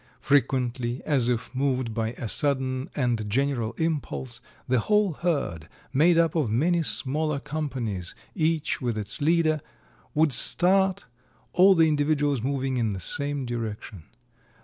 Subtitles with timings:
[0.19, 6.33] Frequently, as if moved by a sudden and general impulse, the whole herd, made up
[6.33, 9.61] of many smaller companies, each with its leader,
[10.15, 11.05] would start,
[11.53, 14.05] all the individuals moving in the same direction.